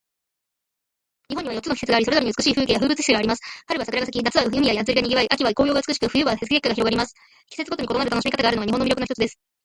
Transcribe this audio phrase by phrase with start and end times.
[1.29, 3.41] 日本には四つの季節があり、それぞれに美しい風景や風物詩があります。
[3.67, 7.13] 春は桜が咲き、夏は海や祭りが賑わい、秋は紅葉が美しく、冬は雪景色が広がります。
[7.51, 9.39] 季節ごとに異なる楽しみ方があるのが、日本の魅力の一つです。